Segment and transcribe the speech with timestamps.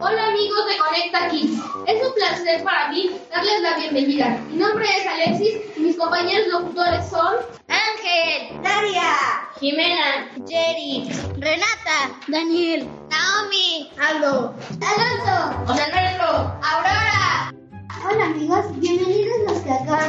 [0.00, 1.62] Hola amigos de Conecta Kids.
[1.86, 4.38] Es un placer para mí darles la bienvenida.
[4.50, 7.36] Mi nombre es Alexis y mis compañeros locutores son
[7.68, 11.08] Ángel, Daria, Jimena, Jerry,
[11.38, 17.50] Renata, Daniel, Naomi, Aldo, Alonso, José Alberto, Aurora.
[18.04, 19.27] Hola amigos, bienvenidos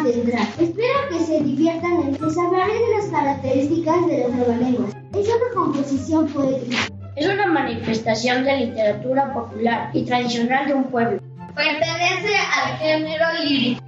[0.07, 2.13] Espero que se diviertan.
[2.13, 4.95] Les hablaré de las características de los trabalenguas.
[5.13, 6.77] Es una composición poética.
[7.17, 11.19] Es una manifestación de literatura popular y tradicional de un pueblo.
[11.53, 13.83] Pertenece al género lírico.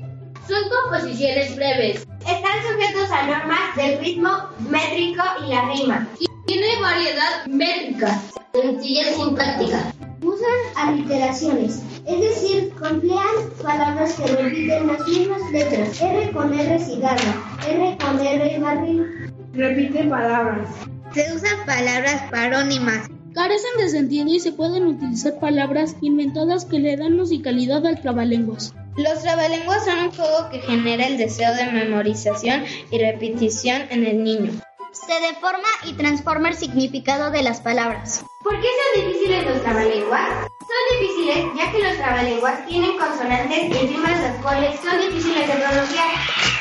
[0.49, 2.05] Son composiciones breves.
[2.27, 4.31] Están sujetos a normas del ritmo
[4.69, 6.07] métrico y la rima.
[6.45, 8.19] Tiene variedad métrica.
[8.51, 9.93] Sencilla y sin práctica.
[10.21, 13.27] Usan aliteraciones, es decir, emplean
[13.61, 16.01] palabras que repiten las mismas letras.
[16.01, 19.33] R con R cigarra, R con R barril.
[19.53, 20.69] Repite palabras.
[21.13, 23.09] Se usan palabras parónimas.
[23.33, 28.73] Carecen de sentido y se pueden utilizar palabras inventadas que le dan musicalidad al trabalenguas.
[28.97, 34.23] Los trabalenguas son un juego que genera el deseo de memorización y repetición en el
[34.23, 34.51] niño.
[34.91, 38.25] Se deforma y transforma el significado de las palabras.
[38.43, 40.50] ¿Por qué son difíciles los trabalenguas?
[40.71, 45.53] Son difíciles ya que los trabalenguas tienen consonantes y rimas las cuales son difíciles de
[45.53, 46.07] pronunciar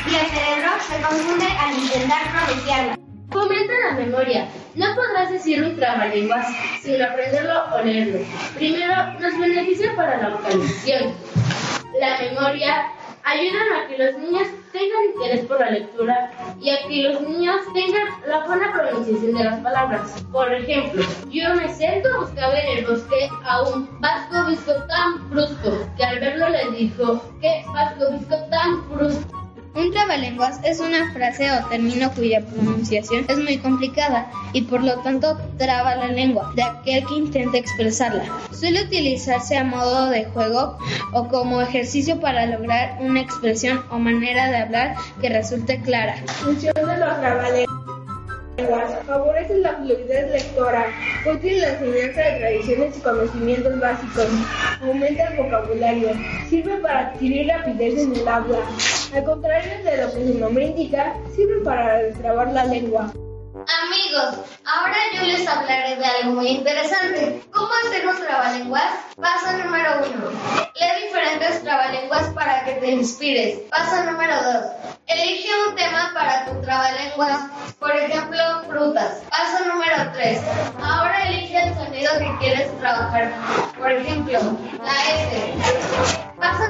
[0.04, 2.98] y el cerebro se confunde al intentar pronunciarlas.
[3.30, 4.48] Fomenta la memoria.
[4.74, 6.44] No podrás decir un trabalenguas
[6.82, 8.26] sin aprenderlo o leerlo.
[8.56, 11.14] Primero, nos beneficia para la vocalización.
[12.00, 12.90] La memoria
[13.30, 17.56] ayuda a que los niños tengan interés por la lectura y a que los niños
[17.72, 20.24] tengan la buena pronunciación de las palabras.
[20.32, 25.86] Por ejemplo, yo me siento buscaba en el bosque a un vasco visco tan brusco
[25.96, 29.29] que al verlo le dijo, ¿qué vasco visco tan brusco?
[29.92, 35.38] Trabalenguas es una frase o término cuya pronunciación es muy complicada y por lo tanto
[35.58, 38.24] traba la lengua de aquel que intenta expresarla.
[38.52, 40.78] Suele utilizarse a modo de juego
[41.12, 46.16] o como ejercicio para lograr una expresión o manera de hablar que resulte clara.
[46.42, 47.70] Función de los trabalenguas.
[49.06, 50.86] Favorece la fluidez lectora,
[51.26, 54.26] útil la enseñanza de tradiciones y conocimientos básicos,
[54.82, 56.10] aumenta el vocabulario,
[56.48, 58.58] sirve para adquirir rapidez en el habla.
[59.12, 63.12] Al contrario de lo que su nombre indica, sirve para destrabar la lengua.
[63.82, 67.42] Amigos, ahora yo les hablaré de algo muy interesante.
[67.52, 68.92] ¿Cómo hacer un trabalenguas?
[69.20, 70.30] Paso número uno.
[70.76, 73.58] Lee diferentes trabalenguas para que te inspires.
[73.70, 74.64] Paso número dos.
[75.08, 77.40] Elige un tema para tu trabalenguas.
[77.80, 78.38] Por ejemplo,
[78.68, 79.22] frutas.
[79.28, 80.40] Paso número tres.
[80.80, 83.32] Ahora elige el sonido que quieres trabajar.
[83.76, 84.38] Por ejemplo,
[84.84, 86.19] la S.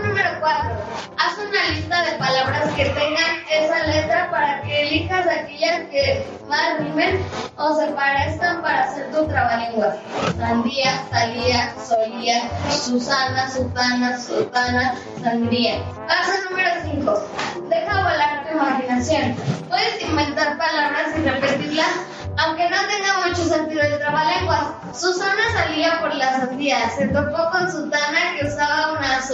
[0.03, 0.71] Número 4.
[1.19, 6.79] Haz una lista de palabras que tengan esa letra para que elijas aquellas que más
[6.79, 7.23] rimen
[7.57, 9.97] o se parezcan para hacer tu trabalenguas.
[10.39, 15.83] Sandía, salía, solía, Susana, sutana, sotana, sandría.
[16.09, 17.69] Paso número 5.
[17.69, 19.37] Deja volar tu imaginación.
[19.69, 22.11] Puedes inventar palabras y repetirlas
[22.43, 24.69] aunque no tenga mucho sentido el trabalenguas.
[24.95, 27.91] Susana salía por la sandía, se topó con que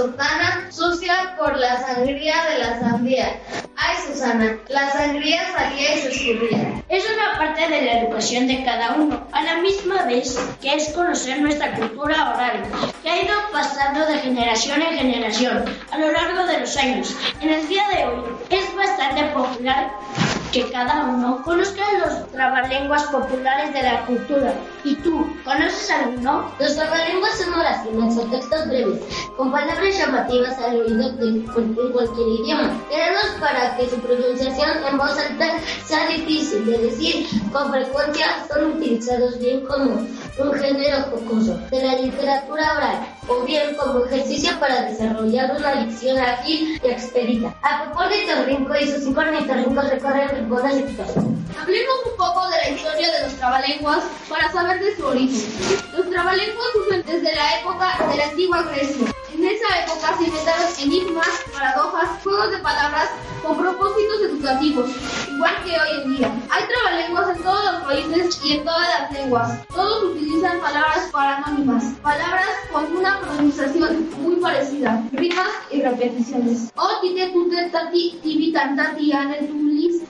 [0.06, 3.40] sotana sucia por la sangría de la sandía.
[3.76, 6.82] Ay, Susana, la sangría salía y se escurría.
[6.88, 10.90] Es una parte de la educación de cada uno, a la misma vez que es
[10.90, 12.62] conocer nuestra cultura oral,
[13.02, 17.14] que ha ido pasando de generación en generación a lo largo de los años.
[17.40, 19.90] En el día de hoy es bastante popular
[20.52, 24.54] que cada uno conozca los trabalenguas populares de la cultura.
[24.84, 26.50] ¿Y tú, conoces alguno?
[26.58, 29.02] Los trabalenguas son oraciones o textos breves,
[29.36, 31.44] con palabras llamativas al oído de,
[31.92, 37.26] cualquier idioma, creados para que su pronunciación en voz alta sea difícil de decir.
[37.52, 40.06] Con frecuencia son utilizados bien como
[40.38, 46.18] un género jocoso de la literatura oral o bien como ejercicio para desarrollar una dicción
[46.18, 47.54] ágil y expedita.
[47.62, 50.96] A propósito, Rinco y sus cinco ornitorrincos recorren rincones y
[51.58, 55.52] Hablemos un poco de la historia de los trabalenguas para saber de su origen.
[55.96, 59.06] Los trabalenguas surgen desde la época de la antigua Grecia.
[59.34, 63.10] En esa época se inventaron enigmas, paradojas, juegos de palabras
[63.42, 64.90] con propósitos educativos,
[65.28, 66.30] igual que hoy en día.
[67.86, 69.66] Países y en todas las lenguas.
[69.68, 76.70] Todos utilizan palabras paranónimas, palabras con una pronunciación muy parecida, rimas y repeticiones.
[76.76, 77.70] O tite tute
[78.22, 78.52] tibi.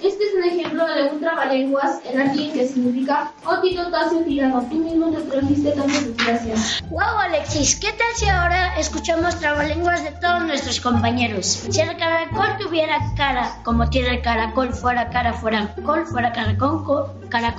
[0.03, 4.63] Este es un ejemplo de un trabalenguas en latín que significa O tito tasio tirano.
[4.69, 6.83] Tú mismo te trajiste tantas desgracias.
[6.91, 11.47] Wow, Alexis, ¿qué tal si ahora escuchamos trabalenguas de todos nuestros compañeros?
[11.71, 16.85] Si el caracol tuviera cara como tiene el caracol, fuera cara, fuera col, fuera caracol,
[16.85, 17.15] co-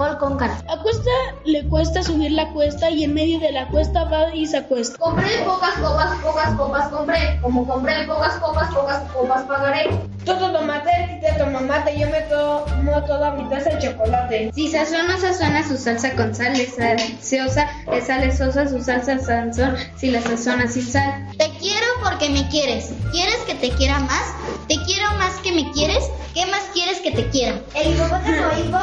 [0.08, 0.58] caracol con cara.
[0.70, 1.12] A cuesta
[1.46, 4.98] le cuesta subir la cuesta y en medio de la cuesta va y se acuesta.
[4.98, 7.40] Compré pocas copas, pocas copas compré.
[7.42, 9.90] Como compré pocas copas, pocas copas pagaré.
[10.26, 14.52] Todo tomate, te toma mate, yo me tomo toda mi taza de chocolate.
[14.54, 19.76] Si sazona, sazona su salsa con sal, le salseosa, le sale sosa su salsa sazón,
[19.96, 21.28] si la sazona sin sal.
[21.38, 22.92] Te quiero porque me quieres.
[23.12, 24.34] ¿Quieres que te quiera más?
[24.68, 26.04] ¿Te quiero más que me quieres?
[26.34, 27.60] ¿Qué más quieres que te quiera?
[27.74, 28.80] El hipopótamo hipo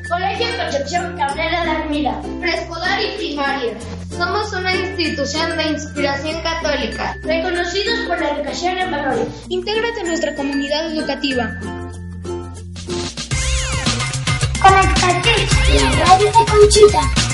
[0.10, 2.22] Colegio Concepción Cabrera de Armida.
[2.40, 3.78] preescolar y primaria.
[4.10, 7.18] Somos una institución de inspiración católica.
[7.24, 9.28] Reconocidos por la educación en valores.
[9.50, 11.60] intégrate a nuestra comunidad educativa.
[14.62, 17.27] Conectate, la radio de Conchita.